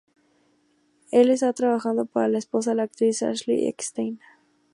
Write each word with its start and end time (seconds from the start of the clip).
Él 1.11 1.29
está 1.29 1.53
trabajando 1.53 2.05
para 2.07 2.31
su 2.31 2.37
esposa, 2.39 2.73
la 2.73 2.81
actriz 2.81 3.21
Ashley 3.21 3.67
Eckstein. 3.67 4.19